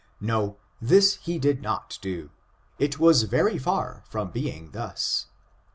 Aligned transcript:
No, 0.19 0.57
this 0.81 1.17
he 1.21 1.37
did 1.37 1.61
not 1.61 1.99
do; 2.01 2.31
it 2.79 2.97
was 2.97 3.21
very 3.21 3.59
far 3.59 4.01
from 4.09 4.31
being 4.31 4.71
thus. 4.71 5.27